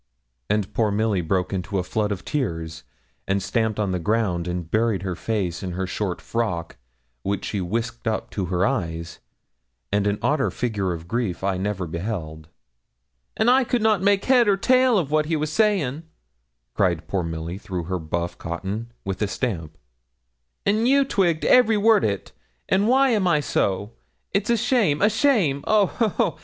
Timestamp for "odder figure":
10.23-10.91